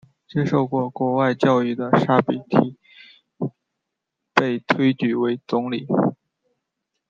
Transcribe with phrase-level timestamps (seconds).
[0.27, 2.75] 接受过国外教育的沙比提
[4.33, 5.85] 被推举为总理。